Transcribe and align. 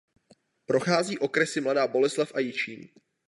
Prochází 0.65 1.17
okresy 1.19 1.61
Mladá 1.61 1.87
Boleslav 1.87 2.31
a 2.35 2.39
Jičín. 2.39 2.87